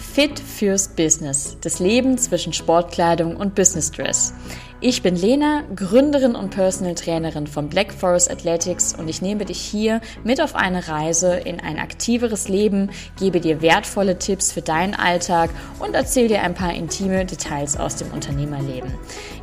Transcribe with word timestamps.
Fit 0.00 0.40
fürs 0.40 0.88
Business, 0.88 1.56
das 1.60 1.78
Leben 1.78 2.18
zwischen 2.18 2.52
Sportkleidung 2.52 3.36
und 3.36 3.54
Business 3.54 3.92
Dress. 3.92 4.32
Ich 4.80 5.02
bin 5.02 5.14
Lena, 5.14 5.62
Gründerin 5.76 6.34
und 6.34 6.50
Personal 6.50 6.94
Trainerin 6.94 7.46
von 7.46 7.68
Black 7.68 7.92
Forest 7.92 8.30
Athletics 8.30 8.94
und 8.94 9.08
ich 9.08 9.20
nehme 9.20 9.44
dich 9.44 9.60
hier 9.60 10.00
mit 10.24 10.40
auf 10.40 10.56
eine 10.56 10.88
Reise 10.88 11.34
in 11.34 11.60
ein 11.60 11.78
aktiveres 11.78 12.48
Leben, 12.48 12.90
gebe 13.18 13.40
dir 13.40 13.60
wertvolle 13.60 14.18
Tipps 14.18 14.52
für 14.52 14.62
deinen 14.62 14.94
Alltag 14.94 15.50
und 15.80 15.94
erzähle 15.94 16.28
dir 16.28 16.42
ein 16.42 16.54
paar 16.54 16.72
intime 16.72 17.26
Details 17.26 17.76
aus 17.76 17.96
dem 17.96 18.10
Unternehmerleben. 18.10 18.90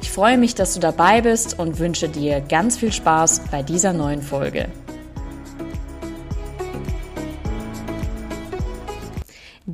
Ich 0.02 0.10
freue 0.10 0.40
mich, 0.40 0.56
dass 0.56 0.74
du 0.74 0.80
dabei 0.80 1.22
bist 1.22 1.60
und 1.60 1.78
wünsche 1.78 2.10
dir 2.10 2.42
ganz 2.42 2.78
viel 2.78 2.92
Spaß 2.92 3.44
bei 3.52 3.62
dieser 3.62 3.94
neuen 3.94 4.24
Folge. 4.24 4.70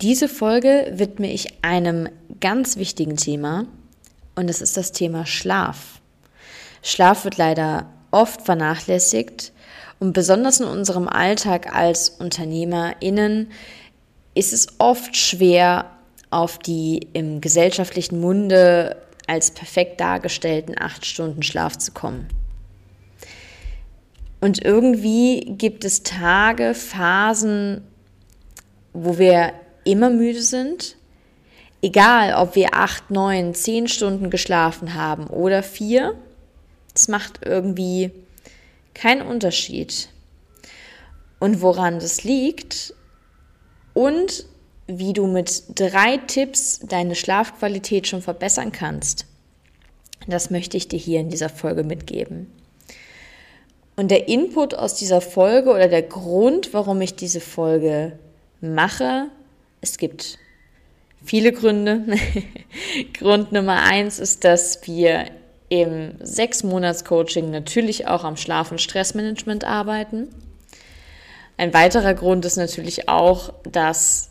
Diese 0.03 0.27
Folge 0.27 0.91
widme 0.95 1.31
ich 1.31 1.63
einem 1.63 2.09
ganz 2.41 2.75
wichtigen 2.75 3.15
Thema 3.15 3.67
und 4.35 4.47
das 4.47 4.59
ist 4.59 4.75
das 4.75 4.91
Thema 4.91 5.25
Schlaf. 5.25 6.01
Schlaf 6.81 7.23
wird 7.23 7.37
leider 7.37 7.85
oft 8.11 8.41
vernachlässigt 8.41 9.53
und 10.01 10.11
besonders 10.11 10.59
in 10.59 10.67
unserem 10.67 11.07
Alltag 11.07 11.73
als 11.73 12.09
UnternehmerInnen 12.09 13.49
ist 14.35 14.51
es 14.51 14.67
oft 14.77 15.15
schwer, 15.15 15.89
auf 16.31 16.59
die 16.59 17.07
im 17.13 17.39
gesellschaftlichen 17.39 18.19
Munde 18.19 18.97
als 19.27 19.51
perfekt 19.51 20.01
dargestellten 20.01 20.75
acht 20.77 21.05
Stunden 21.05 21.43
Schlaf 21.43 21.77
zu 21.77 21.93
kommen. 21.93 22.27
Und 24.41 24.65
irgendwie 24.65 25.55
gibt 25.57 25.85
es 25.85 26.03
Tage, 26.03 26.73
Phasen, 26.73 27.87
wo 28.91 29.17
wir 29.17 29.53
immer 29.83 30.09
müde 30.09 30.41
sind, 30.41 30.95
egal 31.81 32.33
ob 32.35 32.55
wir 32.55 32.73
acht, 32.73 33.11
neun, 33.11 33.53
zehn 33.53 33.87
Stunden 33.87 34.29
geschlafen 34.29 34.93
haben 34.93 35.27
oder 35.27 35.63
vier, 35.63 36.15
es 36.95 37.07
macht 37.07 37.41
irgendwie 37.45 38.11
keinen 38.93 39.21
Unterschied. 39.21 40.09
Und 41.39 41.61
woran 41.61 41.99
das 41.99 42.23
liegt 42.23 42.93
und 43.93 44.45
wie 44.87 45.13
du 45.13 45.27
mit 45.27 45.63
drei 45.75 46.17
Tipps 46.17 46.79
deine 46.79 47.15
Schlafqualität 47.15 48.07
schon 48.07 48.21
verbessern 48.21 48.71
kannst, 48.71 49.25
das 50.27 50.49
möchte 50.49 50.77
ich 50.77 50.87
dir 50.87 50.99
hier 50.99 51.19
in 51.19 51.29
dieser 51.29 51.49
Folge 51.49 51.83
mitgeben. 51.83 52.47
Und 53.95 54.09
der 54.09 54.27
Input 54.27 54.73
aus 54.73 54.95
dieser 54.95 55.21
Folge 55.21 55.69
oder 55.69 55.87
der 55.87 56.01
Grund, 56.01 56.73
warum 56.73 57.01
ich 57.01 57.15
diese 57.15 57.41
Folge 57.41 58.17
mache, 58.61 59.27
es 59.83 59.97
gibt 59.97 60.39
viele 61.23 61.51
Gründe. 61.51 62.05
Grund 63.13 63.51
Nummer 63.51 63.83
eins 63.83 64.17
ist, 64.17 64.45
dass 64.45 64.87
wir 64.87 65.25
im 65.67 66.13
Sechs-Monats-Coaching 66.21 67.51
natürlich 67.51 68.07
auch 68.07 68.23
am 68.23 68.37
Schlaf- 68.37 68.71
und 68.71 68.79
Stressmanagement 68.79 69.65
arbeiten. 69.65 70.29
Ein 71.57 71.73
weiterer 71.73 72.13
Grund 72.13 72.45
ist 72.45 72.55
natürlich 72.55 73.09
auch, 73.09 73.53
dass 73.69 74.29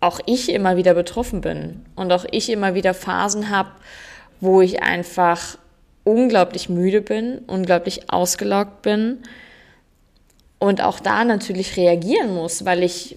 auch 0.00 0.20
ich 0.26 0.50
immer 0.50 0.76
wieder 0.76 0.92
betroffen 0.92 1.40
bin 1.40 1.86
und 1.96 2.12
auch 2.12 2.26
ich 2.30 2.50
immer 2.50 2.74
wieder 2.74 2.92
Phasen 2.92 3.48
habe, 3.48 3.70
wo 4.40 4.60
ich 4.60 4.82
einfach 4.82 5.56
unglaublich 6.04 6.68
müde 6.68 7.00
bin, 7.00 7.38
unglaublich 7.46 8.10
ausgelaugt 8.10 8.82
bin 8.82 9.22
und 10.58 10.82
auch 10.82 11.00
da 11.00 11.24
natürlich 11.24 11.78
reagieren 11.78 12.34
muss, 12.34 12.66
weil 12.66 12.82
ich 12.82 13.16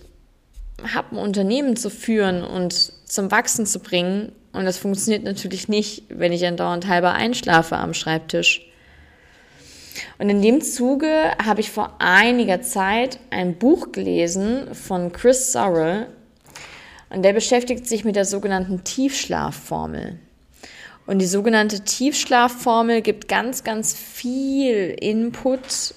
habe, 0.93 1.15
ein 1.15 1.17
Unternehmen 1.17 1.75
zu 1.75 1.89
führen 1.89 2.43
und 2.43 2.93
zum 3.05 3.31
Wachsen 3.31 3.65
zu 3.65 3.79
bringen. 3.79 4.31
Und 4.51 4.65
das 4.65 4.77
funktioniert 4.77 5.23
natürlich 5.23 5.67
nicht, 5.67 6.03
wenn 6.09 6.31
ich 6.31 6.45
andauernd 6.45 6.87
halber 6.87 7.13
einschlafe 7.13 7.77
am 7.77 7.93
Schreibtisch. 7.93 8.65
Und 10.17 10.29
in 10.29 10.41
dem 10.41 10.61
Zuge 10.61 11.31
habe 11.43 11.61
ich 11.61 11.71
vor 11.71 11.95
einiger 11.99 12.61
Zeit 12.61 13.19
ein 13.29 13.57
Buch 13.57 13.91
gelesen 13.91 14.73
von 14.73 15.11
Chris 15.11 15.51
Sorrell. 15.51 16.07
Und 17.09 17.23
der 17.23 17.33
beschäftigt 17.33 17.87
sich 17.87 18.05
mit 18.05 18.15
der 18.15 18.25
sogenannten 18.25 18.83
Tiefschlafformel. 18.83 20.19
Und 21.07 21.19
die 21.19 21.25
sogenannte 21.25 21.79
Tiefschlafformel 21.79 23.01
gibt 23.01 23.27
ganz, 23.27 23.63
ganz 23.63 23.95
viel 23.95 24.95
Input, 24.99 25.95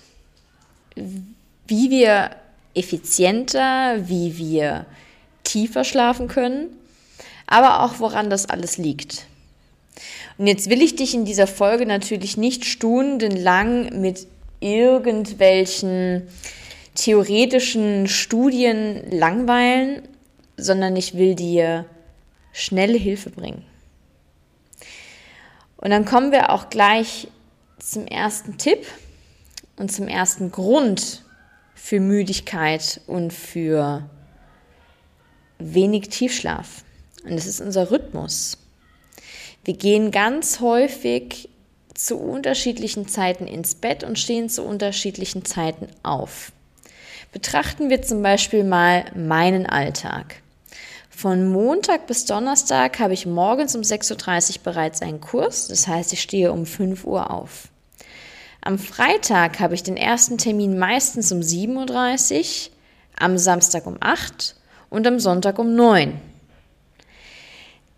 wie 1.67 1.91
wir 1.91 2.31
effizienter, 2.75 4.09
wie 4.09 4.39
wir 4.39 4.87
tiefer 5.45 5.85
schlafen 5.85 6.29
können, 6.29 6.69
aber 7.47 7.83
auch 7.83 7.99
woran 7.99 8.31
das 8.31 8.49
alles 8.49 8.79
liegt. 8.79 9.27
Und 10.39 10.47
jetzt 10.47 10.71
will 10.71 10.83
ich 10.83 10.97
dich 10.97 11.15
in 11.15 11.25
dieser 11.25 11.47
Folge 11.47 11.87
natürlich 11.87 12.37
nicht 12.37 12.65
stundenlang 12.65 14.01
mit 14.01 14.27
irgendwelchen 14.61 16.29
theoretischen 16.95 18.09
Studien 18.09 19.11
langweilen, 19.11 20.03
sondern 20.57 20.97
ich 20.97 21.15
will 21.15 21.35
dir 21.35 21.85
schnelle 22.53 22.99
Hilfe 22.99 23.31
bringen. 23.31 23.65
Und 25.77 25.91
dann 25.91 26.05
kommen 26.05 26.33
wir 26.33 26.51
auch 26.51 26.71
gleich 26.71 27.29
zum 27.79 28.07
ersten 28.07 28.57
Tipp 28.57 28.87
und 29.77 29.91
zum 29.91 30.07
ersten 30.07 30.53
Grund, 30.53 31.25
für 31.83 31.99
Müdigkeit 31.99 33.01
und 33.09 33.33
für 33.33 34.09
wenig 35.59 36.11
Tiefschlaf. 36.11 36.85
Und 37.25 37.33
das 37.33 37.45
ist 37.45 37.61
unser 37.61 37.91
Rhythmus. 37.91 38.57
Wir 39.65 39.75
gehen 39.75 40.13
ganz 40.13 40.61
häufig 40.61 41.49
zu 41.93 42.19
unterschiedlichen 42.19 43.09
Zeiten 43.09 43.49
ins 43.49 43.75
Bett 43.75 44.05
und 44.05 44.17
stehen 44.21 44.49
zu 44.49 44.63
unterschiedlichen 44.63 45.45
Zeiten 45.45 45.89
auf. 46.05 46.53
Betrachten 47.33 47.91
wir 47.91 48.01
zum 48.01 48.23
Beispiel 48.23 48.63
mal 48.63 49.05
meinen 49.17 49.67
Alltag. 49.67 50.37
Von 51.11 51.49
Montag 51.49 52.07
bis 52.07 52.25
Donnerstag 52.27 53.01
habe 53.01 53.13
ich 53.13 53.27
morgens 53.27 53.75
um 53.75 53.83
6.30 53.83 54.59
Uhr 54.59 54.63
bereits 54.63 55.03
einen 55.03 55.21
Kurs, 55.21 55.67
das 55.67 55.89
heißt, 55.89 56.13
ich 56.13 56.23
stehe 56.23 56.53
um 56.53 56.65
5 56.65 57.05
Uhr 57.05 57.33
auf. 57.33 57.72
Am 58.65 58.79
Freitag 58.79 59.59
habe 59.59 59.75
ich 59.75 59.83
den 59.83 59.97
ersten 59.97 60.39
Termin 60.39 60.79
meistens 60.79 61.33
um 61.33 61.41
7.30 61.41 62.69
Uhr, 62.69 62.73
am 63.19 63.37
Samstag 63.37 63.87
um 63.87 63.97
8 63.99 64.55
Uhr 64.55 64.97
und 64.97 65.07
am 65.07 65.19
Sonntag 65.19 65.59
um 65.59 65.75
9 65.75 66.11
Uhr. 66.11 66.15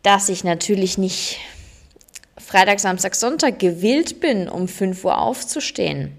Dass 0.02 0.30
ich 0.30 0.42
natürlich 0.42 0.96
nicht 0.96 1.38
Freitag, 2.38 2.80
Samstag, 2.80 3.14
Sonntag 3.14 3.58
gewillt 3.58 4.20
bin, 4.20 4.48
um 4.48 4.66
5 4.66 5.04
Uhr 5.04 5.18
aufzustehen 5.18 6.16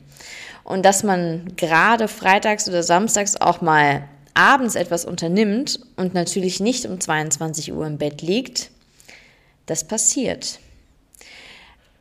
und 0.64 0.86
dass 0.86 1.02
man 1.02 1.56
gerade 1.56 2.08
freitags 2.08 2.70
oder 2.70 2.84
samstags 2.84 3.36
auch 3.36 3.62
mal 3.62 4.08
abends 4.36 4.76
etwas 4.76 5.06
unternimmt 5.06 5.80
und 5.96 6.14
natürlich 6.14 6.60
nicht 6.60 6.86
um 6.86 7.00
22 7.00 7.74
Uhr 7.74 7.88
im 7.88 7.98
Bett 7.98 8.22
liegt, 8.22 8.70
das 9.66 9.88
passiert. 9.88 10.60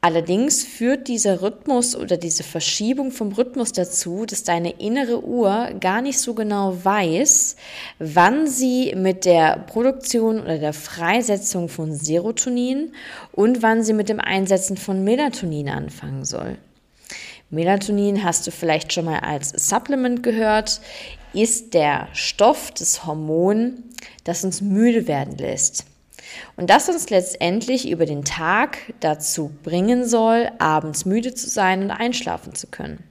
Allerdings 0.05 0.65
führt 0.65 1.09
dieser 1.09 1.41
Rhythmus 1.41 1.97
oder 1.97 2.19
diese 2.19 2.43
Verschiebung 2.43 3.11
vom 3.11 3.33
Rhythmus 3.33 3.73
dazu, 3.73 4.27
dass 4.27 4.43
deine 4.43 4.73
innere 4.73 5.25
Uhr 5.25 5.71
gar 5.81 6.03
nicht 6.03 6.19
so 6.19 6.35
genau 6.35 6.77
weiß, 6.85 7.57
wann 8.01 8.47
sie 8.47 8.95
mit 8.95 9.25
der 9.25 9.57
Produktion 9.61 10.41
oder 10.41 10.59
der 10.59 10.75
Freisetzung 10.75 11.71
von 11.71 11.95
Serotonin 11.95 12.93
und 13.33 13.63
wann 13.63 13.83
sie 13.83 13.95
mit 13.95 14.11
dem 14.11 14.21
Einsetzen 14.21 14.77
von 14.77 15.05
Melatonin 15.05 15.71
anfangen 15.71 16.27
soll. 16.27 16.59
Melatonin 17.49 18.25
hast 18.25 18.47
du 18.47 18.51
vielleicht 18.51 18.93
schon 18.93 19.07
mal 19.07 19.21
als 19.21 19.55
Supplement 19.71 20.23
gehört, 20.23 20.83
ist 21.33 21.73
der 21.73 22.09
Stoff, 22.13 22.73
das 22.73 23.07
Hormon, 23.07 23.85
das 24.25 24.45
uns 24.45 24.61
müde 24.61 25.09
werden 25.09 25.39
lässt. 25.39 25.87
Und 26.57 26.71
das 26.71 26.89
uns 26.89 27.11
letztendlich 27.11 27.89
über 27.89 28.07
den 28.07 28.25
Tag 28.25 28.79
dazu 29.01 29.51
bringen 29.63 30.07
soll, 30.07 30.51
abends 30.59 31.05
müde 31.05 31.35
zu 31.35 31.49
sein 31.49 31.83
und 31.83 31.91
einschlafen 31.91 32.55
zu 32.55 32.67
können. 32.67 33.03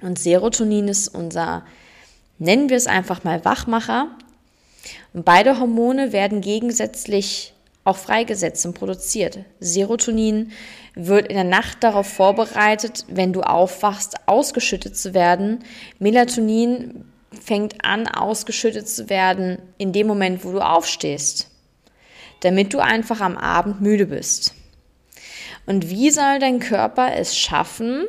Und 0.00 0.18
Serotonin 0.18 0.88
ist 0.88 1.08
unser, 1.08 1.64
nennen 2.38 2.68
wir 2.68 2.76
es 2.76 2.86
einfach 2.86 3.24
mal 3.24 3.44
Wachmacher. 3.44 4.08
Und 5.12 5.24
beide 5.24 5.58
Hormone 5.60 6.12
werden 6.12 6.40
gegensätzlich 6.40 7.54
auch 7.84 7.96
freigesetzt 7.96 8.64
und 8.66 8.74
produziert. 8.74 9.40
Serotonin 9.60 10.52
wird 10.94 11.28
in 11.28 11.34
der 11.34 11.44
Nacht 11.44 11.82
darauf 11.82 12.06
vorbereitet, 12.06 13.04
wenn 13.08 13.32
du 13.32 13.42
aufwachst, 13.42 14.16
ausgeschüttet 14.26 14.96
zu 14.96 15.14
werden. 15.14 15.60
Melatonin 15.98 17.04
fängt 17.40 17.84
an, 17.84 18.06
ausgeschüttet 18.08 18.88
zu 18.88 19.08
werden 19.08 19.58
in 19.78 19.92
dem 19.92 20.06
Moment, 20.06 20.44
wo 20.44 20.52
du 20.52 20.60
aufstehst 20.60 21.51
damit 22.42 22.74
du 22.74 22.78
einfach 22.78 23.20
am 23.20 23.36
Abend 23.36 23.80
müde 23.80 24.06
bist. 24.06 24.54
Und 25.66 25.88
wie 25.88 26.10
soll 26.10 26.38
dein 26.38 26.60
Körper 26.60 27.16
es 27.16 27.36
schaffen, 27.36 28.06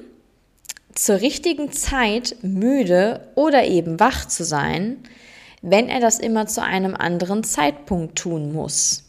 zur 0.95 1.21
richtigen 1.21 1.71
Zeit 1.71 2.35
müde 2.41 3.27
oder 3.35 3.65
eben 3.65 3.99
wach 3.99 4.27
zu 4.27 4.43
sein, 4.43 4.97
wenn 5.61 5.89
er 5.89 5.99
das 5.99 6.19
immer 6.19 6.45
zu 6.45 6.61
einem 6.61 6.95
anderen 6.95 7.43
Zeitpunkt 7.43 8.17
tun 8.17 8.53
muss. 8.53 9.03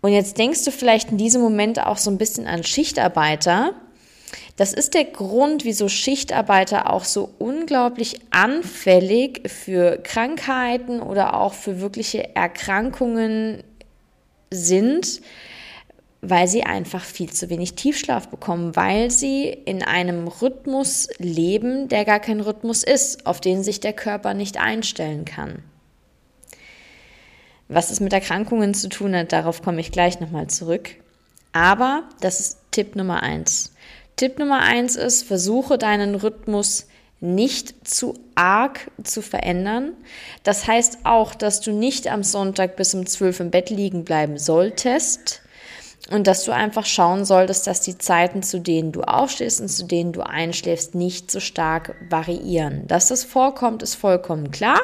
Und 0.00 0.12
jetzt 0.12 0.38
denkst 0.38 0.64
du 0.64 0.70
vielleicht 0.70 1.10
in 1.10 1.18
diesem 1.18 1.42
Moment 1.42 1.84
auch 1.84 1.98
so 1.98 2.10
ein 2.10 2.18
bisschen 2.18 2.46
an 2.46 2.62
Schichtarbeiter. 2.62 3.72
Das 4.56 4.72
ist 4.72 4.94
der 4.94 5.04
Grund, 5.04 5.64
wieso 5.64 5.88
Schichtarbeiter 5.88 6.92
auch 6.92 7.04
so 7.04 7.30
unglaublich 7.66 8.20
anfällig 8.30 9.50
für 9.50 9.98
Krankheiten 9.98 11.00
oder 11.00 11.34
auch 11.34 11.52
für 11.52 11.80
wirkliche 11.80 12.36
Erkrankungen 12.36 13.64
sind, 14.52 15.20
weil 16.20 16.46
sie 16.46 16.62
einfach 16.62 17.02
viel 17.02 17.32
zu 17.32 17.50
wenig 17.50 17.74
Tiefschlaf 17.74 18.28
bekommen, 18.28 18.76
weil 18.76 19.10
sie 19.10 19.48
in 19.48 19.82
einem 19.82 20.28
Rhythmus 20.28 21.08
leben, 21.18 21.88
der 21.88 22.04
gar 22.04 22.20
kein 22.20 22.40
Rhythmus 22.40 22.84
ist, 22.84 23.26
auf 23.26 23.40
den 23.40 23.64
sich 23.64 23.80
der 23.80 23.92
Körper 23.92 24.32
nicht 24.32 24.60
einstellen 24.60 25.24
kann. 25.24 25.64
Was 27.66 27.90
es 27.90 27.98
mit 27.98 28.12
Erkrankungen 28.12 28.74
zu 28.74 28.88
tun 28.88 29.16
hat, 29.16 29.32
darauf 29.32 29.60
komme 29.60 29.80
ich 29.80 29.90
gleich 29.90 30.20
nochmal 30.20 30.46
zurück. 30.46 30.90
Aber 31.50 32.04
das 32.20 32.38
ist 32.38 32.58
Tipp 32.70 32.94
Nummer 32.94 33.24
eins. 33.24 33.72
Tipp 34.14 34.38
Nummer 34.38 34.60
eins 34.60 34.94
ist, 34.94 35.24
versuche 35.24 35.78
deinen 35.78 36.14
Rhythmus 36.14 36.86
nicht 37.20 37.88
zu 37.88 38.14
arg 38.34 38.90
zu 39.02 39.22
verändern. 39.22 39.92
Das 40.42 40.66
heißt 40.66 41.00
auch, 41.04 41.34
dass 41.34 41.60
du 41.60 41.72
nicht 41.72 42.08
am 42.08 42.22
Sonntag 42.22 42.76
bis 42.76 42.94
um 42.94 43.06
12 43.06 43.40
im 43.40 43.50
Bett 43.50 43.70
liegen 43.70 44.04
bleiben 44.04 44.38
solltest, 44.38 45.42
und 46.10 46.26
dass 46.26 46.44
du 46.44 46.52
einfach 46.52 46.86
schauen 46.86 47.24
solltest, 47.24 47.66
dass 47.66 47.80
die 47.80 47.98
Zeiten, 47.98 48.42
zu 48.42 48.60
denen 48.60 48.92
du 48.92 49.02
aufstehst 49.02 49.60
und 49.60 49.68
zu 49.68 49.84
denen 49.84 50.12
du 50.12 50.24
einschläfst, 50.24 50.94
nicht 50.94 51.30
so 51.30 51.40
stark 51.40 51.96
variieren. 52.08 52.86
Dass 52.86 53.08
das 53.08 53.24
vorkommt, 53.24 53.82
ist 53.82 53.96
vollkommen 53.96 54.50
klar, 54.50 54.80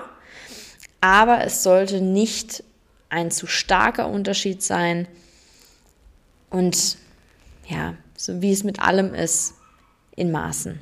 aber 1.00 1.44
es 1.44 1.62
sollte 1.62 2.00
nicht 2.00 2.64
ein 3.08 3.30
zu 3.30 3.46
starker 3.46 4.08
Unterschied 4.08 4.62
sein. 4.62 5.06
Und 6.50 6.96
ja, 7.68 7.94
so 8.16 8.42
wie 8.42 8.52
es 8.52 8.64
mit 8.64 8.80
allem 8.80 9.14
ist, 9.14 9.54
in 10.16 10.32
Maßen. 10.32 10.80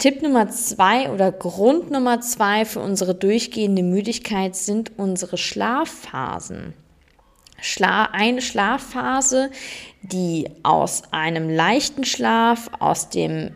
Tipp 0.00 0.22
Nummer 0.22 0.48
zwei 0.48 1.10
oder 1.10 1.30
Grund 1.30 1.90
Nummer 1.90 2.22
zwei 2.22 2.64
für 2.64 2.80
unsere 2.80 3.14
durchgehende 3.14 3.82
Müdigkeit 3.82 4.56
sind 4.56 4.92
unsere 4.96 5.36
Schlafphasen. 5.36 6.72
Schla 7.60 8.04
eine 8.06 8.40
Schlafphase, 8.40 9.50
die 10.00 10.48
aus 10.62 11.02
einem 11.10 11.50
leichten 11.50 12.04
Schlaf, 12.04 12.70
aus 12.78 13.10
dem 13.10 13.54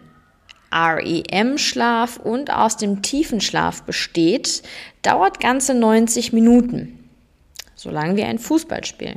REM-Schlaf 0.71 2.19
und 2.19 2.53
aus 2.53 2.77
dem 2.77 3.01
tiefen 3.01 3.41
Schlaf 3.41 3.85
besteht, 3.85 4.63
dauert 5.01 5.41
ganze 5.41 5.73
90 5.73 6.35
Minuten. 6.35 7.09
So 7.75 7.89
lange 7.89 8.19
wie 8.19 8.25
ein 8.25 8.39
Fußballspiel. 8.39 9.17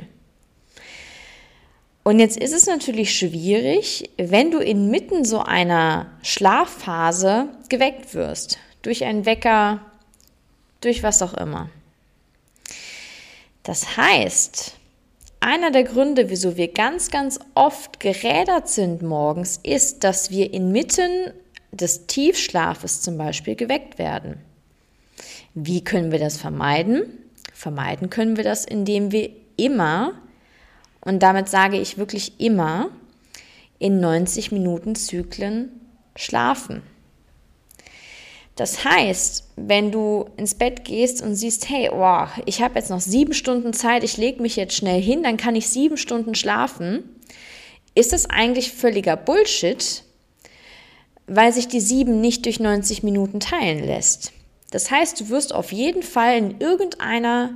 Und 2.08 2.20
jetzt 2.20 2.38
ist 2.38 2.54
es 2.54 2.66
natürlich 2.66 3.14
schwierig, 3.14 4.08
wenn 4.16 4.50
du 4.50 4.60
inmitten 4.60 5.26
so 5.26 5.40
einer 5.40 6.06
Schlafphase 6.22 7.50
geweckt 7.68 8.14
wirst. 8.14 8.58
Durch 8.80 9.04
einen 9.04 9.26
Wecker, 9.26 9.82
durch 10.80 11.02
was 11.02 11.20
auch 11.20 11.34
immer. 11.34 11.68
Das 13.62 13.98
heißt, 13.98 14.72
einer 15.40 15.70
der 15.70 15.84
Gründe, 15.84 16.30
wieso 16.30 16.56
wir 16.56 16.72
ganz, 16.72 17.10
ganz 17.10 17.40
oft 17.54 18.00
gerädert 18.00 18.70
sind 18.70 19.02
morgens, 19.02 19.60
ist, 19.62 20.02
dass 20.02 20.30
wir 20.30 20.54
inmitten 20.54 21.34
des 21.72 22.06
Tiefschlafes 22.06 23.02
zum 23.02 23.18
Beispiel 23.18 23.54
geweckt 23.54 23.98
werden. 23.98 24.38
Wie 25.52 25.84
können 25.84 26.10
wir 26.10 26.20
das 26.20 26.38
vermeiden? 26.38 27.02
Vermeiden 27.52 28.08
können 28.08 28.38
wir 28.38 28.44
das, 28.44 28.64
indem 28.64 29.12
wir 29.12 29.28
immer, 29.58 30.14
und 31.00 31.22
damit 31.22 31.48
sage 31.48 31.78
ich 31.78 31.98
wirklich 31.98 32.40
immer, 32.40 32.90
in 33.78 34.00
90 34.00 34.52
Minuten 34.52 34.94
Zyklen 34.94 35.70
schlafen. 36.16 36.82
Das 38.56 38.84
heißt, 38.84 39.44
wenn 39.54 39.92
du 39.92 40.30
ins 40.36 40.56
Bett 40.56 40.84
gehst 40.84 41.22
und 41.22 41.36
siehst, 41.36 41.68
hey, 41.68 41.90
oh, 41.92 42.26
ich 42.44 42.60
habe 42.60 42.74
jetzt 42.74 42.90
noch 42.90 43.00
sieben 43.00 43.32
Stunden 43.32 43.72
Zeit, 43.72 44.02
ich 44.02 44.16
lege 44.16 44.42
mich 44.42 44.56
jetzt 44.56 44.74
schnell 44.74 45.00
hin, 45.00 45.22
dann 45.22 45.36
kann 45.36 45.54
ich 45.54 45.68
sieben 45.68 45.96
Stunden 45.96 46.34
schlafen, 46.34 47.04
ist 47.94 48.12
das 48.12 48.28
eigentlich 48.28 48.72
völliger 48.72 49.16
Bullshit, 49.16 50.02
weil 51.28 51.52
sich 51.52 51.68
die 51.68 51.80
sieben 51.80 52.20
nicht 52.20 52.46
durch 52.46 52.58
90 52.58 53.04
Minuten 53.04 53.38
teilen 53.38 53.84
lässt. 53.84 54.32
Das 54.72 54.90
heißt, 54.90 55.20
du 55.20 55.28
wirst 55.28 55.54
auf 55.54 55.72
jeden 55.72 56.02
Fall 56.02 56.36
in 56.36 56.60
irgendeiner 56.60 57.52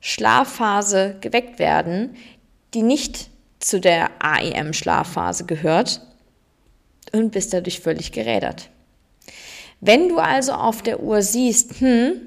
Schlafphase 0.00 1.16
geweckt 1.20 1.58
werden, 1.58 2.14
die 2.74 2.82
nicht 2.82 3.30
zu 3.60 3.80
der 3.80 4.10
AEM-Schlafphase 4.18 5.46
gehört 5.46 6.00
und 7.12 7.30
bist 7.30 7.52
dadurch 7.52 7.80
völlig 7.80 8.12
gerädert. 8.12 8.68
Wenn 9.80 10.08
du 10.08 10.18
also 10.18 10.52
auf 10.52 10.82
der 10.82 11.02
Uhr 11.02 11.22
siehst, 11.22 11.80
hm, 11.80 12.20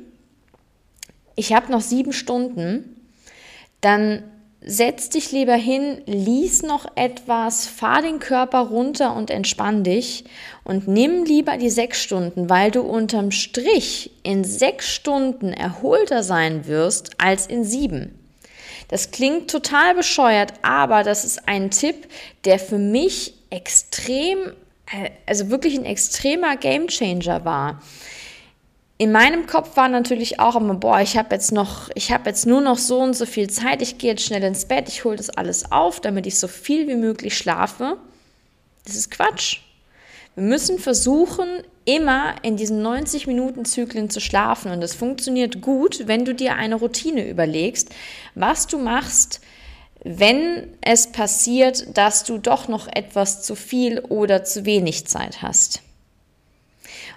ich 1.36 1.54
habe 1.54 1.72
noch 1.72 1.82
sieben 1.82 2.14
Stunden, 2.14 2.96
dann 3.82 4.24
setz 4.62 5.10
dich 5.10 5.32
lieber 5.32 5.54
hin, 5.54 6.02
lies 6.06 6.64
noch 6.64 6.86
etwas, 6.96 7.68
fahr 7.68 8.02
den 8.02 8.20
Körper 8.20 8.60
runter 8.60 9.16
und 9.16 9.30
entspann 9.30 9.84
dich 9.84 10.26
und 10.64 10.88
nimm 10.88 11.24
lieber 11.24 11.58
die 11.58 11.70
sechs 11.70 12.02
Stunden, 12.02 12.50
weil 12.50 12.72
du 12.72 12.82
unterm 12.82 13.32
Strich 13.32 14.12
in 14.24 14.44
sechs 14.44 14.94
Stunden 14.94 15.54
erholter 15.54 16.24
sein 16.24 16.68
wirst 16.68 17.12
als 17.20 17.48
in 17.48 17.64
sieben. 17.64 18.17
Das 18.88 19.12
klingt 19.12 19.50
total 19.50 19.96
bescheuert, 19.96 20.54
aber 20.62 21.04
das 21.04 21.26
ist 21.26 21.48
ein 21.48 21.72
Tipp, 21.72 22.08
der 22.46 22.58
für 22.60 22.78
mich 22.78 23.34
extrem 23.50 24.54
also 25.26 25.50
wirklich 25.50 25.78
ein 25.78 25.86
extremer 25.86 26.56
Gamechanger 26.56 27.46
war. 27.46 27.82
In 29.00 29.12
meinem 29.12 29.46
Kopf 29.46 29.78
war 29.78 29.90
natürlich 29.90 30.40
auch 30.40 30.56
immer, 30.56 30.74
boah, 30.74 31.02
ich 31.02 31.18
habe 31.18 31.36
jetzt 31.36 31.52
noch, 31.52 31.90
ich 31.94 32.12
habe 32.12 32.30
jetzt 32.30 32.48
nur 32.48 32.62
noch 32.62 32.78
so 32.78 33.00
und 33.00 33.14
so 33.14 33.28
viel 33.28 33.48
Zeit, 33.48 33.82
ich 33.82 34.00
gehe 34.00 34.12
jetzt 34.12 34.24
schnell 34.24 34.44
ins 34.44 34.66
Bett, 34.66 34.88
ich 34.88 35.04
hole 35.04 35.18
das 35.18 35.30
alles 35.30 35.72
auf, 35.72 36.00
damit 36.00 36.26
ich 36.26 36.40
so 36.40 36.48
viel 36.48 36.88
wie 36.88 36.96
möglich 36.96 37.38
schlafe. 37.38 37.98
Das 38.86 38.96
ist 38.96 39.12
Quatsch. 39.12 39.60
Wir 40.38 40.44
müssen 40.44 40.78
versuchen, 40.78 41.48
immer 41.84 42.36
in 42.44 42.58
diesen 42.58 42.84
90 42.84 43.26
Minuten 43.26 43.66
Zyklen 43.66 44.12
zu 44.12 44.20
schlafen 44.20 44.72
und 44.72 44.82
das 44.82 44.94
funktioniert 44.94 45.62
gut, 45.62 46.04
wenn 46.06 46.26
du 46.26 46.36
dir 46.36 46.54
eine 46.54 46.76
Routine 46.76 47.28
überlegst, 47.28 47.90
was 48.36 48.68
du 48.68 48.78
machst, 48.78 49.42
wenn 50.04 50.68
es 50.82 51.12
passiert, 51.12 51.98
dass 51.98 52.24
du 52.24 52.38
doch 52.38 52.68
noch 52.68 52.88
etwas 52.88 53.42
zu 53.42 53.56
viel 53.56 53.98
oder 53.98 54.44
zu 54.44 54.64
wenig 54.66 55.08
Zeit 55.08 55.42
hast. 55.42 55.82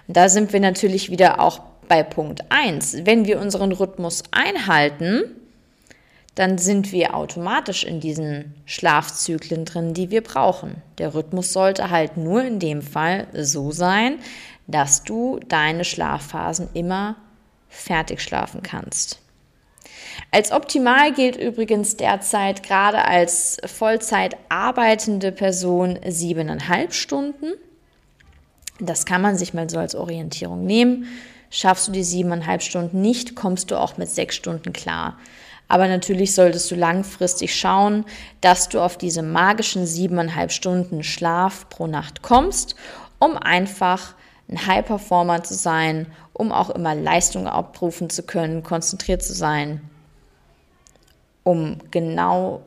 Und 0.07 0.17
da 0.17 0.27
sind 0.27 0.51
wir 0.51 0.59
natürlich 0.59 1.11
wieder 1.11 1.41
auch 1.41 1.61
bei 1.87 2.01
Punkt 2.01 2.45
1. 2.49 3.05
Wenn 3.05 3.25
wir 3.25 3.39
unseren 3.39 3.71
Rhythmus 3.71 4.23
einhalten, 4.31 5.40
dann 6.35 6.57
sind 6.57 6.91
wir 6.91 7.15
automatisch 7.15 7.83
in 7.83 7.99
diesen 7.99 8.53
Schlafzyklen 8.65 9.65
drin, 9.65 9.93
die 9.93 10.11
wir 10.11 10.21
brauchen. 10.21 10.81
Der 10.97 11.13
Rhythmus 11.13 11.51
sollte 11.51 11.89
halt 11.89 12.17
nur 12.17 12.43
in 12.43 12.59
dem 12.59 12.81
Fall 12.81 13.27
so 13.33 13.71
sein, 13.71 14.19
dass 14.67 15.03
du 15.03 15.39
deine 15.47 15.83
Schlafphasen 15.83 16.69
immer 16.73 17.17
fertig 17.67 18.21
schlafen 18.21 18.63
kannst. 18.63 19.19
Als 20.31 20.51
optimal 20.51 21.13
gilt 21.13 21.35
übrigens 21.35 21.97
derzeit 21.97 22.63
gerade 22.63 23.03
als 23.05 23.57
Vollzeit 23.65 24.37
arbeitende 24.49 25.31
Person 25.31 25.99
siebeneinhalb 26.07 26.93
Stunden. 26.93 27.53
Das 28.79 29.05
kann 29.05 29.21
man 29.21 29.37
sich 29.37 29.53
mal 29.53 29.69
so 29.69 29.77
als 29.77 29.95
Orientierung 29.95 30.65
nehmen. 30.65 31.07
Schaffst 31.51 31.87
du 31.87 31.91
die 31.91 32.03
siebeneinhalb 32.03 32.63
Stunden 32.63 33.01
nicht, 33.01 33.35
kommst 33.35 33.69
du 33.69 33.79
auch 33.79 33.97
mit 33.97 34.09
sechs 34.09 34.35
Stunden 34.35 34.73
klar. 34.73 35.19
Aber 35.67 35.87
natürlich 35.87 36.33
solltest 36.33 36.71
du 36.71 36.75
langfristig 36.75 37.55
schauen, 37.55 38.05
dass 38.41 38.67
du 38.67 38.81
auf 38.81 38.97
diese 38.97 39.21
magischen 39.21 39.85
siebeneinhalb 39.85 40.51
Stunden 40.51 41.03
Schlaf 41.03 41.69
pro 41.69 41.85
Nacht 41.85 42.23
kommst, 42.23 42.75
um 43.19 43.37
einfach 43.37 44.15
ein 44.49 44.65
High 44.65 44.85
Performer 44.85 45.43
zu 45.43 45.53
sein, 45.53 46.07
um 46.33 46.51
auch 46.51 46.71
immer 46.71 46.95
Leistung 46.95 47.47
abrufen 47.47 48.09
zu 48.09 48.23
können, 48.23 48.63
konzentriert 48.63 49.21
zu 49.21 49.33
sein 49.33 49.81
um 51.43 51.77
genau 51.89 52.61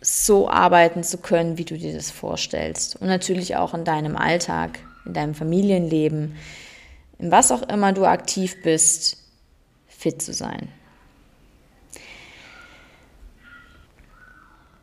so 0.00 0.48
arbeiten 0.48 1.02
zu 1.02 1.18
können, 1.18 1.58
wie 1.58 1.64
du 1.64 1.76
dir 1.76 1.94
das 1.94 2.10
vorstellst. 2.10 2.96
Und 2.96 3.08
natürlich 3.08 3.56
auch 3.56 3.74
in 3.74 3.84
deinem 3.84 4.16
Alltag, 4.16 4.78
in 5.04 5.14
deinem 5.14 5.34
Familienleben, 5.34 6.36
in 7.18 7.30
was 7.30 7.50
auch 7.50 7.62
immer 7.68 7.92
du 7.92 8.04
aktiv 8.04 8.62
bist, 8.62 9.18
fit 9.86 10.22
zu 10.22 10.32
sein. 10.32 10.68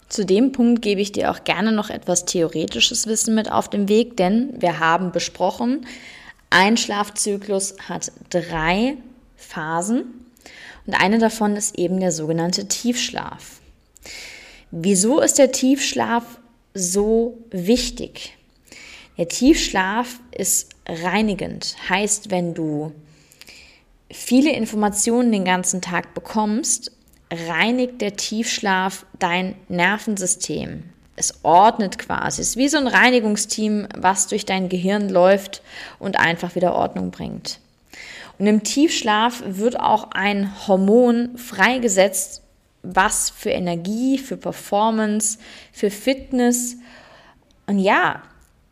Zu 0.09 0.25
dem 0.25 0.51
Punkt 0.51 0.81
gebe 0.81 1.01
ich 1.01 1.11
dir 1.11 1.31
auch 1.31 1.43
gerne 1.43 1.71
noch 1.71 1.89
etwas 1.89 2.25
theoretisches 2.25 3.07
Wissen 3.07 3.35
mit 3.35 3.51
auf 3.51 3.69
den 3.69 3.89
Weg, 3.89 4.15
denn 4.17 4.53
wir 4.61 4.79
haben 4.79 5.11
besprochen, 5.11 5.85
Ein 6.49 6.77
Schlafzyklus 6.77 7.75
hat 7.89 8.13
drei 8.29 8.95
Phasen 9.35 10.25
und 10.85 10.93
eine 10.93 11.17
davon 11.17 11.55
ist 11.57 11.77
eben 11.77 11.99
der 11.99 12.11
sogenannte 12.11 12.67
Tiefschlaf. 12.67 13.59
Wieso 14.71 15.19
ist 15.19 15.37
der 15.37 15.51
Tiefschlaf 15.51 16.23
so 16.73 17.37
wichtig? 17.49 18.37
Der 19.17 19.27
Tiefschlaf 19.27 20.19
ist 20.31 20.74
reinigend, 20.87 21.75
heißt, 21.89 22.31
wenn 22.31 22.53
du 22.53 22.91
viele 24.11 24.51
Informationen 24.51 25.31
den 25.31 25.45
ganzen 25.45 25.81
Tag 25.81 26.13
bekommst, 26.13 26.91
reinigt 27.31 28.01
der 28.01 28.15
Tiefschlaf 28.15 29.05
dein 29.19 29.55
Nervensystem. 29.67 30.83
Es 31.15 31.43
ordnet 31.43 31.97
quasi. 31.97 32.41
Es 32.41 32.49
ist 32.49 32.57
wie 32.57 32.67
so 32.67 32.77
ein 32.77 32.87
Reinigungsteam, 32.87 33.87
was 33.95 34.27
durch 34.27 34.45
dein 34.45 34.69
Gehirn 34.69 35.09
läuft 35.09 35.61
und 35.97 36.19
einfach 36.19 36.55
wieder 36.55 36.75
Ordnung 36.75 37.11
bringt. 37.11 37.59
Und 38.37 38.47
im 38.47 38.63
Tiefschlaf 38.63 39.43
wird 39.45 39.79
auch 39.79 40.11
ein 40.11 40.67
Hormon 40.67 41.37
freigesetzt, 41.37 42.41
was 42.83 43.29
für 43.29 43.49
Energie, 43.49 44.17
für 44.17 44.37
Performance, 44.37 45.39
für 45.71 45.89
Fitness 45.89 46.75
und 47.67 47.79
ja, 47.79 48.21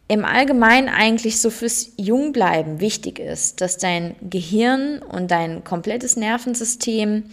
im 0.07 0.25
Allgemeinen 0.25 0.89
eigentlich 0.89 1.39
so 1.41 1.49
fürs 1.49 1.93
Jungbleiben 1.97 2.79
wichtig 2.79 3.19
ist, 3.19 3.61
dass 3.61 3.77
dein 3.77 4.15
Gehirn 4.21 5.01
und 5.01 5.31
dein 5.31 5.63
komplettes 5.63 6.17
Nervensystem 6.17 7.23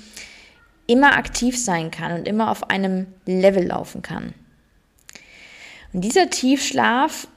immer 0.87 1.17
aktiv 1.17 1.63
sein 1.63 1.91
kann 1.91 2.13
und 2.13 2.29
immer 2.29 2.51
auf 2.51 2.71
einem 2.71 3.07
Level 3.27 3.67
laufen 3.67 4.03
kann. 4.03 4.35
Und 5.93 6.03
dieser 6.03 6.31
Tiefschlaf, 6.31 7.29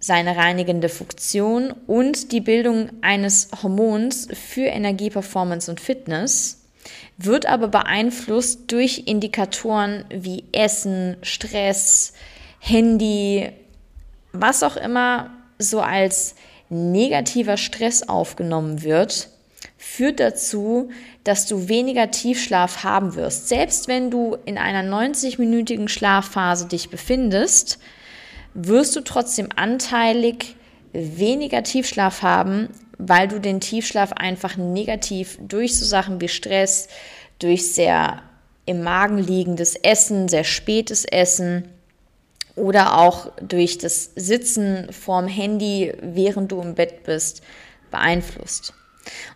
seine 0.00 0.36
reinigende 0.36 0.88
Funktion 0.88 1.72
und 1.86 2.32
die 2.32 2.40
Bildung 2.40 2.90
eines 3.00 3.48
Hormons 3.62 4.28
für 4.32 4.66
Energie, 4.66 5.10
Performance 5.10 5.70
und 5.70 5.80
Fitness 5.80 6.64
wird 7.16 7.46
aber 7.46 7.68
beeinflusst 7.68 8.70
durch 8.70 9.02
Indikatoren 9.06 10.04
wie 10.08 10.44
Essen, 10.52 11.16
Stress, 11.22 12.12
Handy, 12.60 13.50
was 14.40 14.62
auch 14.62 14.76
immer 14.76 15.30
so 15.58 15.80
als 15.80 16.34
negativer 16.68 17.56
Stress 17.56 18.08
aufgenommen 18.08 18.82
wird, 18.82 19.28
führt 19.76 20.20
dazu, 20.20 20.90
dass 21.24 21.46
du 21.46 21.68
weniger 21.68 22.10
Tiefschlaf 22.10 22.84
haben 22.84 23.14
wirst. 23.14 23.48
Selbst 23.48 23.88
wenn 23.88 24.10
du 24.10 24.36
in 24.44 24.58
einer 24.58 24.82
90-minütigen 24.82 25.88
Schlafphase 25.88 26.66
dich 26.66 26.90
befindest, 26.90 27.78
wirst 28.54 28.96
du 28.96 29.00
trotzdem 29.00 29.48
anteilig 29.56 30.56
weniger 30.92 31.62
Tiefschlaf 31.62 32.22
haben, 32.22 32.68
weil 32.98 33.28
du 33.28 33.40
den 33.40 33.60
Tiefschlaf 33.60 34.12
einfach 34.12 34.56
negativ 34.56 35.38
durch 35.40 35.78
so 35.78 35.84
Sachen 35.84 36.20
wie 36.20 36.28
Stress, 36.28 36.88
durch 37.38 37.72
sehr 37.72 38.22
im 38.66 38.82
Magen 38.82 39.18
liegendes 39.18 39.76
Essen, 39.76 40.28
sehr 40.28 40.44
spätes 40.44 41.04
Essen, 41.04 41.68
oder 42.58 42.98
auch 42.98 43.30
durch 43.40 43.78
das 43.78 44.10
Sitzen 44.14 44.92
vorm 44.92 45.26
Handy, 45.26 45.92
während 46.00 46.52
du 46.52 46.60
im 46.60 46.74
Bett 46.74 47.04
bist, 47.04 47.42
beeinflusst. 47.90 48.74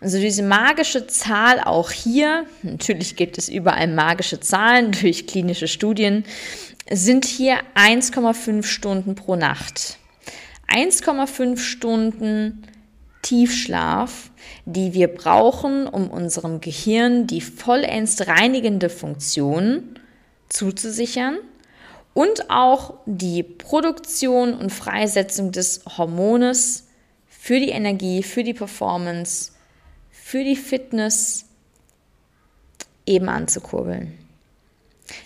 Und 0.00 0.08
so 0.08 0.18
diese 0.18 0.42
magische 0.42 1.06
Zahl 1.06 1.60
auch 1.60 1.90
hier, 1.90 2.44
natürlich 2.62 3.16
gibt 3.16 3.38
es 3.38 3.48
überall 3.48 3.88
magische 3.88 4.40
Zahlen 4.40 4.92
durch 4.92 5.26
klinische 5.26 5.68
Studien, 5.68 6.24
sind 6.90 7.24
hier 7.24 7.58
1,5 7.74 8.64
Stunden 8.64 9.14
pro 9.14 9.36
Nacht. 9.36 9.98
1,5 10.68 11.58
Stunden 11.58 12.62
Tiefschlaf, 13.22 14.30
die 14.64 14.94
wir 14.94 15.08
brauchen, 15.08 15.86
um 15.86 16.10
unserem 16.10 16.60
Gehirn 16.60 17.26
die 17.26 17.40
vollends 17.40 18.26
reinigende 18.26 18.90
Funktion 18.90 19.98
zuzusichern 20.48 21.38
und 22.14 22.50
auch 22.50 22.94
die 23.06 23.42
Produktion 23.42 24.54
und 24.54 24.70
Freisetzung 24.70 25.52
des 25.52 25.82
Hormones 25.96 26.88
für 27.28 27.58
die 27.58 27.70
Energie, 27.70 28.22
für 28.22 28.44
die 28.44 28.54
Performance, 28.54 29.52
für 30.10 30.44
die 30.44 30.56
Fitness 30.56 31.46
eben 33.06 33.28
anzukurbeln. 33.28 34.18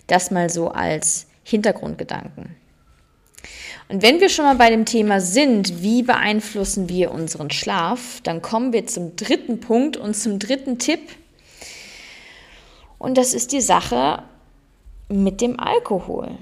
Das 0.07 0.31
mal 0.31 0.49
so 0.49 0.69
als 0.69 1.27
Hintergrundgedanken. 1.43 2.57
Und 3.89 4.03
wenn 4.03 4.21
wir 4.21 4.29
schon 4.29 4.45
mal 4.45 4.57
bei 4.57 4.71
dem 4.71 4.85
Thema 4.85 5.21
sind, 5.21 5.83
wie 5.83 6.03
beeinflussen 6.03 6.89
wir 6.89 7.13
unseren 7.13 7.51
Schlaf, 7.51 8.21
dann 8.23 8.43
kommen 8.43 8.73
wir 8.73 8.87
zum 8.87 9.15
dritten 9.15 9.61
Punkt 9.61 9.97
und 9.97 10.15
zum 10.15 10.39
dritten 10.41 10.79
Tipp. 10.79 11.01
Und 12.99 13.17
das 13.17 13.33
ist 13.33 13.53
die 13.53 13.61
Sache 13.61 14.25
mit 15.09 15.41
dem 15.41 15.61
Alkohol. 15.61 16.37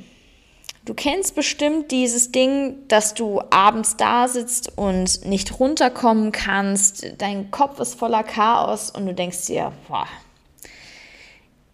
Du 0.84 0.92
kennst 0.92 1.34
bestimmt 1.34 1.90
dieses 1.90 2.30
Ding, 2.30 2.86
dass 2.88 3.14
du 3.14 3.40
abends 3.50 3.96
da 3.96 4.28
sitzt 4.28 4.76
und 4.76 5.24
nicht 5.24 5.58
runterkommen 5.58 6.30
kannst, 6.30 7.06
dein 7.16 7.50
Kopf 7.50 7.80
ist 7.80 7.98
voller 7.98 8.22
Chaos 8.22 8.90
und 8.90 9.06
du 9.06 9.14
denkst 9.14 9.46
dir, 9.46 9.72
boah, 9.88 10.06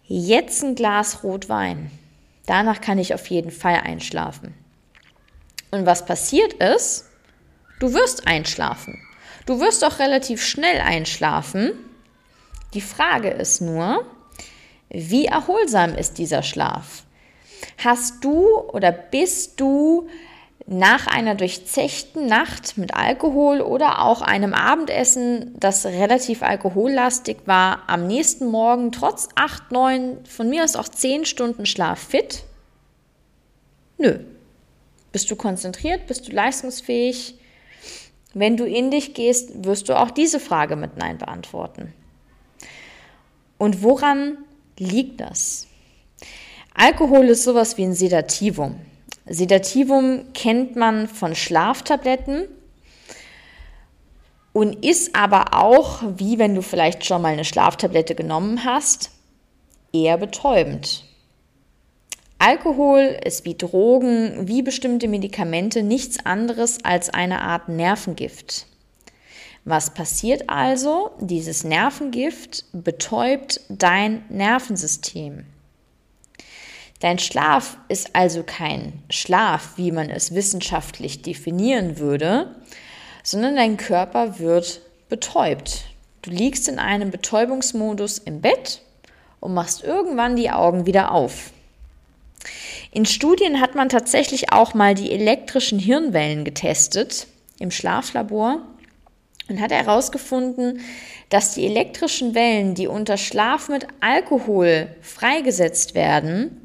jetzt 0.07 0.63
ein 0.63 0.75
Glas 0.75 1.23
Rotwein. 1.23 1.91
Danach 2.45 2.79
kann 2.79 2.99
ich 2.99 3.13
auf 3.13 3.27
jeden 3.27 3.51
Fall 3.51 3.81
einschlafen. 3.83 4.53
Und 5.71 5.85
was 5.85 6.05
passiert 6.05 6.53
ist, 6.53 7.09
du 7.79 7.93
wirst 7.93 8.27
einschlafen. 8.27 8.97
Du 9.45 9.59
wirst 9.59 9.83
auch 9.83 9.99
relativ 9.99 10.41
schnell 10.41 10.79
einschlafen. 10.79 11.73
Die 12.73 12.81
Frage 12.81 13.29
ist 13.29 13.59
nur, 13.59 14.05
wie 14.89 15.25
erholsam 15.25 15.95
ist 15.95 16.17
dieser 16.17 16.43
Schlaf? 16.43 17.03
Hast 17.77 18.23
du 18.23 18.47
oder 18.69 18.91
bist 18.91 19.59
du 19.59 20.07
nach 20.67 21.07
einer 21.07 21.35
durchzechten 21.35 22.27
Nacht 22.27 22.77
mit 22.77 22.93
Alkohol 22.93 23.61
oder 23.61 24.01
auch 24.03 24.21
einem 24.21 24.53
Abendessen, 24.53 25.55
das 25.59 25.85
relativ 25.85 26.43
alkohollastig 26.43 27.39
war, 27.45 27.83
am 27.87 28.07
nächsten 28.07 28.45
Morgen 28.45 28.91
trotz 28.91 29.29
8, 29.35 29.71
9, 29.71 30.25
von 30.25 30.49
mir 30.49 30.63
aus 30.63 30.75
auch 30.75 30.87
10 30.87 31.25
Stunden 31.25 31.65
Schlaf 31.65 31.99
fit? 31.99 32.43
Nö. 33.97 34.19
Bist 35.11 35.29
du 35.29 35.35
konzentriert? 35.35 36.07
Bist 36.07 36.27
du 36.27 36.31
leistungsfähig? 36.31 37.35
Wenn 38.33 38.55
du 38.55 38.65
in 38.65 38.91
dich 38.91 39.13
gehst, 39.13 39.65
wirst 39.65 39.89
du 39.89 39.99
auch 39.99 40.09
diese 40.09 40.39
Frage 40.39 40.75
mit 40.77 40.95
Nein 40.95 41.17
beantworten. 41.17 41.93
Und 43.57 43.83
woran 43.83 44.37
liegt 44.77 45.19
das? 45.19 45.67
Alkohol 46.73 47.25
ist 47.25 47.43
sowas 47.43 47.77
wie 47.77 47.83
ein 47.83 47.93
Sedativum. 47.93 48.75
Sedativum 49.25 50.33
kennt 50.33 50.75
man 50.75 51.07
von 51.07 51.35
Schlaftabletten 51.35 52.47
und 54.53 54.85
ist 54.85 55.15
aber 55.15 55.53
auch, 55.53 56.01
wie 56.17 56.39
wenn 56.39 56.55
du 56.55 56.61
vielleicht 56.61 57.05
schon 57.05 57.21
mal 57.21 57.33
eine 57.33 57.45
Schlaftablette 57.45 58.15
genommen 58.15 58.65
hast, 58.65 59.11
eher 59.93 60.17
betäubend. 60.17 61.05
Alkohol 62.39 63.19
ist 63.23 63.45
wie 63.45 63.55
Drogen, 63.55 64.47
wie 64.47 64.63
bestimmte 64.63 65.07
Medikamente 65.07 65.83
nichts 65.83 66.25
anderes 66.25 66.83
als 66.83 67.09
eine 67.11 67.41
Art 67.41 67.69
Nervengift. 67.69 68.65
Was 69.63 69.93
passiert 69.93 70.49
also? 70.49 71.11
Dieses 71.19 71.63
Nervengift 71.63 72.65
betäubt 72.73 73.61
dein 73.69 74.25
Nervensystem. 74.29 75.45
Dein 77.01 77.17
Schlaf 77.17 77.77
ist 77.89 78.15
also 78.15 78.43
kein 78.43 78.93
Schlaf, 79.09 79.71
wie 79.75 79.91
man 79.91 80.11
es 80.11 80.35
wissenschaftlich 80.35 81.23
definieren 81.23 81.97
würde, 81.97 82.55
sondern 83.23 83.55
dein 83.55 83.77
Körper 83.77 84.37
wird 84.37 84.81
betäubt. 85.09 85.85
Du 86.21 86.29
liegst 86.29 86.67
in 86.67 86.77
einem 86.77 87.09
Betäubungsmodus 87.09 88.19
im 88.19 88.41
Bett 88.41 88.81
und 89.39 89.55
machst 89.55 89.83
irgendwann 89.83 90.35
die 90.35 90.51
Augen 90.51 90.85
wieder 90.85 91.11
auf. 91.11 91.51
In 92.91 93.07
Studien 93.07 93.59
hat 93.59 93.73
man 93.73 93.89
tatsächlich 93.89 94.53
auch 94.53 94.75
mal 94.75 94.93
die 94.93 95.11
elektrischen 95.11 95.79
Hirnwellen 95.79 96.45
getestet 96.45 97.25
im 97.57 97.71
Schlaflabor 97.71 98.61
und 99.49 99.59
hat 99.59 99.71
herausgefunden, 99.71 100.81
dass 101.29 101.55
die 101.55 101.65
elektrischen 101.65 102.35
Wellen, 102.35 102.75
die 102.75 102.85
unter 102.85 103.17
Schlaf 103.17 103.69
mit 103.69 103.87
Alkohol 104.01 104.95
freigesetzt 105.01 105.95
werden, 105.95 106.61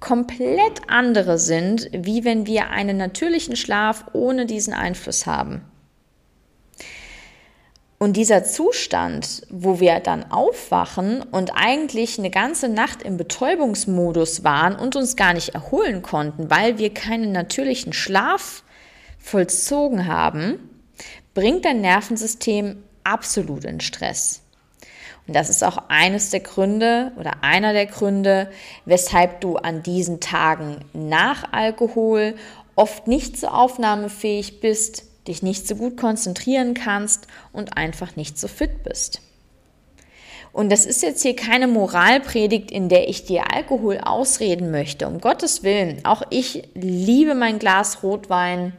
komplett 0.00 0.88
andere 0.88 1.38
sind, 1.38 1.88
wie 1.92 2.24
wenn 2.24 2.46
wir 2.46 2.70
einen 2.70 2.96
natürlichen 2.96 3.56
Schlaf 3.56 4.04
ohne 4.12 4.46
diesen 4.46 4.74
Einfluss 4.74 5.26
haben. 5.26 5.62
Und 7.98 8.18
dieser 8.18 8.44
Zustand, 8.44 9.46
wo 9.48 9.80
wir 9.80 10.00
dann 10.00 10.30
aufwachen 10.30 11.22
und 11.22 11.52
eigentlich 11.54 12.18
eine 12.18 12.30
ganze 12.30 12.68
Nacht 12.68 13.02
im 13.02 13.16
Betäubungsmodus 13.16 14.44
waren 14.44 14.76
und 14.76 14.96
uns 14.96 15.16
gar 15.16 15.32
nicht 15.32 15.50
erholen 15.50 16.02
konnten, 16.02 16.50
weil 16.50 16.76
wir 16.78 16.92
keinen 16.92 17.32
natürlichen 17.32 17.94
Schlaf 17.94 18.64
vollzogen 19.18 20.06
haben, 20.06 20.58
bringt 21.32 21.64
dein 21.64 21.80
Nervensystem 21.80 22.82
absolut 23.02 23.64
in 23.64 23.80
Stress. 23.80 24.42
Und 25.26 25.34
das 25.34 25.48
ist 25.48 25.64
auch 25.64 25.78
eines 25.88 26.30
der 26.30 26.40
Gründe 26.40 27.12
oder 27.18 27.42
einer 27.42 27.72
der 27.72 27.86
Gründe, 27.86 28.50
weshalb 28.84 29.40
du 29.40 29.56
an 29.56 29.82
diesen 29.82 30.20
Tagen 30.20 30.78
nach 30.92 31.52
Alkohol 31.52 32.34
oft 32.76 33.08
nicht 33.08 33.36
so 33.36 33.48
aufnahmefähig 33.48 34.60
bist, 34.60 35.04
dich 35.26 35.42
nicht 35.42 35.66
so 35.66 35.74
gut 35.74 35.96
konzentrieren 35.96 36.74
kannst 36.74 37.26
und 37.52 37.76
einfach 37.76 38.14
nicht 38.14 38.38
so 38.38 38.46
fit 38.46 38.84
bist. 38.84 39.20
Und 40.52 40.70
das 40.70 40.86
ist 40.86 41.02
jetzt 41.02 41.20
hier 41.20 41.36
keine 41.36 41.66
Moralpredigt, 41.66 42.70
in 42.70 42.88
der 42.88 43.10
ich 43.10 43.26
dir 43.26 43.52
Alkohol 43.52 43.98
ausreden 43.98 44.70
möchte. 44.70 45.06
Um 45.06 45.20
Gottes 45.20 45.62
Willen. 45.62 46.02
Auch 46.04 46.22
ich 46.30 46.62
liebe 46.72 47.34
mein 47.34 47.58
Glas 47.58 48.02
Rotwein 48.02 48.72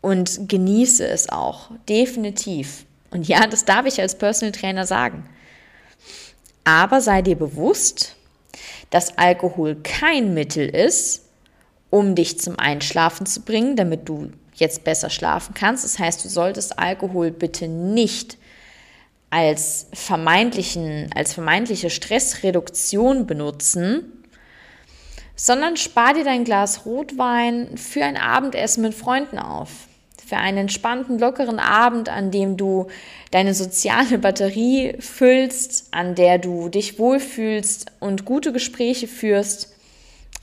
und 0.00 0.48
genieße 0.48 1.06
es 1.06 1.28
auch. 1.28 1.70
Definitiv. 1.90 2.85
Und 3.10 3.28
ja, 3.28 3.46
das 3.46 3.64
darf 3.64 3.86
ich 3.86 4.00
als 4.00 4.16
Personal 4.16 4.52
Trainer 4.52 4.86
sagen. 4.86 5.28
Aber 6.64 7.00
sei 7.00 7.22
dir 7.22 7.36
bewusst, 7.36 8.16
dass 8.90 9.18
Alkohol 9.18 9.76
kein 9.82 10.34
Mittel 10.34 10.68
ist, 10.68 11.22
um 11.90 12.14
dich 12.14 12.40
zum 12.40 12.58
Einschlafen 12.58 13.26
zu 13.26 13.42
bringen, 13.42 13.76
damit 13.76 14.08
du 14.08 14.32
jetzt 14.54 14.84
besser 14.84 15.10
schlafen 15.10 15.54
kannst. 15.54 15.84
Das 15.84 15.98
heißt, 15.98 16.24
du 16.24 16.28
solltest 16.28 16.78
Alkohol 16.78 17.30
bitte 17.30 17.68
nicht 17.68 18.38
als 19.30 19.86
vermeintlichen, 19.92 21.10
als 21.14 21.34
vermeintliche 21.34 21.90
Stressreduktion 21.90 23.26
benutzen, 23.26 24.24
sondern 25.34 25.76
spar 25.76 26.14
dir 26.14 26.24
dein 26.24 26.44
Glas 26.44 26.86
Rotwein 26.86 27.76
für 27.76 28.04
ein 28.04 28.16
Abendessen 28.16 28.82
mit 28.82 28.94
Freunden 28.94 29.38
auf. 29.38 29.70
Für 30.26 30.38
einen 30.38 30.58
entspannten, 30.58 31.20
lockeren 31.20 31.60
Abend, 31.60 32.08
an 32.08 32.32
dem 32.32 32.56
du 32.56 32.88
deine 33.30 33.54
soziale 33.54 34.18
Batterie 34.18 34.96
füllst, 34.98 35.86
an 35.92 36.16
der 36.16 36.38
du 36.38 36.68
dich 36.68 36.98
wohlfühlst 36.98 37.92
und 38.00 38.24
gute 38.24 38.52
Gespräche 38.52 39.06
führst. 39.06 39.72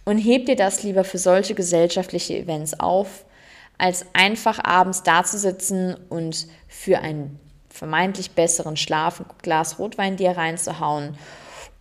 Und 0.06 0.20
heb 0.20 0.46
dir 0.46 0.56
das 0.56 0.84
lieber 0.84 1.04
für 1.04 1.18
solche 1.18 1.54
gesellschaftliche 1.54 2.38
Events 2.38 2.80
auf, 2.80 3.25
als 3.78 4.06
einfach 4.13 4.63
abends 4.63 5.04
dazusitzen 5.04 5.98
und 6.10 6.48
für 6.70 7.00
ein 7.00 7.38
vermeintlich 7.70 8.32
besseren 8.32 8.78
Schlaf 8.78 9.20
ein 9.20 9.25
Glas 9.42 9.80
Rotwein 9.80 10.16
dir 10.16 10.32
reinzuhauen 10.32 11.18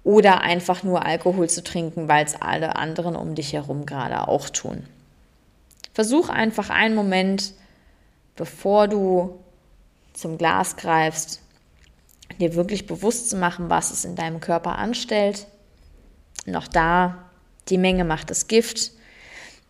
oder 0.03 0.41
einfach 0.41 0.83
nur 0.83 1.05
Alkohol 1.05 1.49
zu 1.49 1.63
trinken, 1.63 2.09
weil 2.09 2.25
es 2.25 2.41
alle 2.41 2.75
anderen 2.75 3.15
um 3.15 3.37
dich 3.37 3.53
herum 3.53 3.87
gerade 3.87 4.27
auch 4.27 4.49
tun. 4.49 4.85
Versuch 5.95 6.31
einfach 6.31 6.71
einen 6.71 6.97
Moment, 6.97 7.53
bevor 8.43 8.89
du 8.89 9.39
zum 10.15 10.37
Glas 10.37 10.75
greifst, 10.75 11.41
dir 12.41 12.57
wirklich 12.57 12.89
bewusst 12.89 13.31
zu 13.31 13.37
machen, 13.37 13.71
was 13.71 13.93
es 13.93 14.05
in 14.05 14.17
deinem 14.17 14.41
Körper 14.41 14.79
anstellt. 14.79 15.47
Noch 16.45 16.67
da, 16.67 17.31
die 17.69 17.79
Menge 17.79 18.05
macht 18.05 18.31
das 18.31 18.49
Gift. 18.49 18.91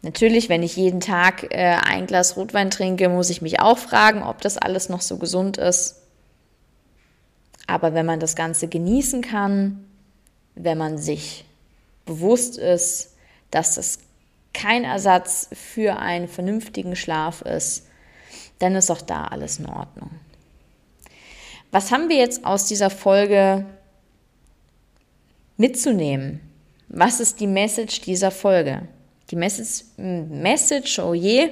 Natürlich, 0.00 0.48
wenn 0.48 0.62
ich 0.62 0.74
jeden 0.74 1.00
Tag 1.00 1.52
äh, 1.52 1.76
ein 1.84 2.06
Glas 2.06 2.38
Rotwein 2.38 2.70
trinke, 2.70 3.10
muss 3.10 3.28
ich 3.28 3.42
mich 3.42 3.60
auch 3.60 3.76
fragen, 3.76 4.22
ob 4.22 4.40
das 4.40 4.56
alles 4.56 4.88
noch 4.88 5.02
so 5.02 5.18
gesund 5.18 5.58
ist. 5.58 6.00
Aber 7.66 7.92
wenn 7.92 8.06
man 8.06 8.20
das 8.20 8.36
Ganze 8.36 8.68
genießen 8.68 9.20
kann, 9.20 9.84
wenn 10.54 10.78
man 10.78 10.96
sich 10.96 11.44
bewusst 12.06 12.56
ist, 12.56 13.16
dass 13.50 13.74
das 13.74 13.98
kein 14.54 14.84
Ersatz 14.84 15.50
für 15.52 15.98
einen 15.98 16.26
vernünftigen 16.26 16.96
Schlaf 16.96 17.42
ist, 17.42 17.88
dann 18.62 18.76
ist 18.76 18.90
auch 18.90 19.00
da 19.00 19.24
alles 19.24 19.58
in 19.58 19.66
Ordnung. 19.66 20.10
Was 21.72 21.90
haben 21.90 22.08
wir 22.08 22.16
jetzt 22.16 22.44
aus 22.44 22.66
dieser 22.66 22.90
Folge 22.90 23.66
mitzunehmen? 25.56 26.40
Was 26.88 27.18
ist 27.18 27.40
die 27.40 27.46
Message 27.46 28.02
dieser 28.02 28.30
Folge? 28.30 28.82
Die 29.30 29.36
Message, 29.36 29.84
Message 29.96 30.98
oh 30.98 31.14
je, 31.14 31.50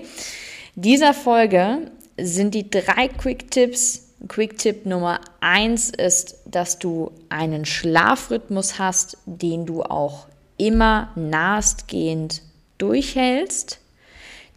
dieser 0.75 1.14
Folge 1.14 1.90
sind 2.20 2.55
die 2.55 2.70
drei 2.70 3.09
Quick 3.09 3.51
Tipps, 3.51 4.11
Quick-Tipp 4.29 4.85
Nummer 4.85 5.20
eins 5.40 5.88
ist, 5.88 6.37
dass 6.44 6.79
du 6.79 7.11
einen 7.31 7.64
Schlafrhythmus 7.64 8.79
hast, 8.79 9.16
den 9.25 9.64
du 9.64 9.83
auch 9.83 10.27
immer 10.59 11.11
nahestgehend 11.16 12.42
durchhältst. 12.77 13.79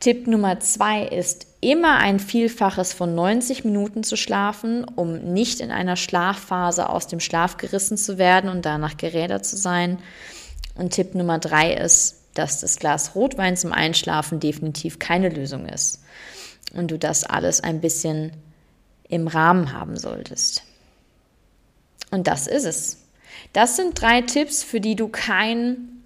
Tipp 0.02 0.28
Nummer 0.28 0.60
zwei 0.60 1.04
ist, 1.04 1.48
immer 1.72 1.98
ein 1.98 2.20
Vielfaches 2.20 2.94
von 2.94 3.16
90 3.16 3.66
Minuten 3.66 4.04
zu 4.04 4.16
schlafen, 4.16 4.84
um 4.84 5.34
nicht 5.34 5.60
in 5.60 5.72
einer 5.72 5.96
Schlafphase 5.96 6.90
aus 6.90 7.08
dem 7.08 7.20
Schlaf 7.20 7.58
gerissen 7.58 7.98
zu 7.98 8.18
werden 8.18 8.50
und 8.50 8.66
danach 8.66 8.98
gerädert 8.98 9.46
zu 9.46 9.58
sein. 9.58 10.00
Und 10.76 10.92
Tipp 10.92 11.16
Nummer 11.16 11.40
drei 11.40 11.74
ist, 11.74 12.22
dass 12.34 12.62
das 12.62 12.78
Glas 12.78 13.16
Rotwein 13.16 13.58
zum 13.58 13.72
Einschlafen 13.72 14.40
definitiv 14.40 15.00
keine 15.00 15.30
Lösung 15.30 15.68
ist. 15.68 16.04
Und 16.74 16.92
du 16.92 16.98
das 16.98 17.24
alles 17.24 17.62
ein 17.62 17.82
bisschen 17.82 18.32
im 19.08 19.28
Rahmen 19.28 19.74
haben 19.74 19.98
solltest. 19.98 20.64
Und 22.12 22.28
das 22.28 22.48
ist 22.48 22.66
es. 22.66 22.98
Das 23.54 23.76
sind 23.76 24.00
drei 24.00 24.22
Tipps, 24.22 24.64
für 24.64 24.80
die 24.80 24.96
du 24.96 25.08
kein 25.08 26.02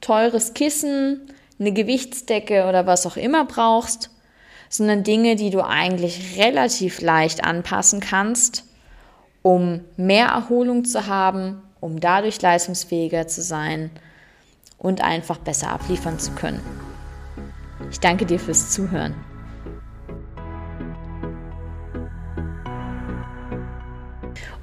teures 0.00 0.54
Kissen, 0.54 1.20
eine 1.58 1.72
Gewichtsdecke 1.72 2.66
oder 2.66 2.86
was 2.86 3.06
auch 3.06 3.16
immer 3.16 3.44
brauchst, 3.44 4.10
sondern 4.74 5.04
Dinge, 5.04 5.36
die 5.36 5.50
du 5.50 5.64
eigentlich 5.64 6.36
relativ 6.36 7.00
leicht 7.00 7.44
anpassen 7.44 8.00
kannst, 8.00 8.64
um 9.40 9.82
mehr 9.96 10.26
Erholung 10.26 10.84
zu 10.84 11.06
haben, 11.06 11.62
um 11.78 12.00
dadurch 12.00 12.42
leistungsfähiger 12.42 13.28
zu 13.28 13.40
sein 13.40 13.90
und 14.76 15.00
einfach 15.00 15.38
besser 15.38 15.70
abliefern 15.70 16.18
zu 16.18 16.32
können. 16.32 16.60
Ich 17.88 18.00
danke 18.00 18.26
dir 18.26 18.40
fürs 18.40 18.72
Zuhören. 18.72 19.14